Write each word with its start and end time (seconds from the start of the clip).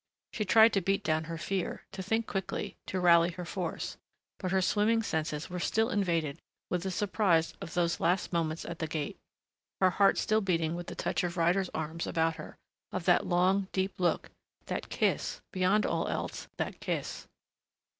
She 0.33 0.45
tried 0.45 0.73
to 0.73 0.81
beat 0.81 1.03
down 1.03 1.25
her 1.25 1.37
fear, 1.37 1.83
to 1.91 2.01
think 2.01 2.25
quickly, 2.25 2.75
to 2.87 2.99
rally 2.99 3.29
her 3.33 3.45
force, 3.45 3.97
but 4.39 4.49
her 4.49 4.59
swimming 4.59 5.03
senses 5.03 5.47
were 5.47 5.59
still 5.59 5.91
invaded 5.91 6.41
with 6.71 6.81
the 6.81 6.89
surprise 6.89 7.53
of 7.61 7.75
those 7.75 7.99
last 7.99 8.33
moments 8.33 8.65
at 8.65 8.79
the 8.79 8.87
gate, 8.87 9.19
her 9.79 9.91
heart 9.91 10.17
still 10.17 10.41
beating 10.41 10.73
with 10.73 10.87
the 10.87 10.95
touch 10.95 11.23
of 11.23 11.37
Ryder's 11.37 11.69
arms 11.75 12.07
about 12.07 12.37
her... 12.37 12.57
of 12.91 13.05
that 13.05 13.27
long, 13.27 13.67
deep 13.73 13.99
look... 13.99 14.31
that 14.65 14.89
kiss, 14.89 15.39
beyond 15.51 15.85
all 15.85 16.07
else, 16.07 16.47
that 16.57 16.79
kiss.... 16.79 17.27